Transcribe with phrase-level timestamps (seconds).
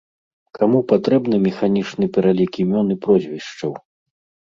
[0.57, 3.77] Каму патрэбны механічны пералік імён і прозвішчаў?